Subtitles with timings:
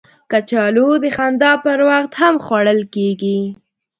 [0.31, 3.37] کچالو د خندا پر وخت هم خوړل کېږي